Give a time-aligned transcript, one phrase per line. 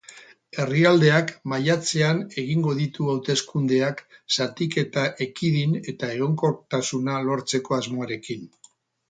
[0.61, 4.01] Herrialdeak maiatzean egingo ditu hauteskundeak
[4.39, 8.51] zatiketa ekidin eta egonkortasuna lortzeko asmoarekin.